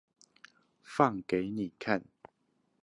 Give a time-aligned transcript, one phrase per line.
[0.83, 2.03] 放給你看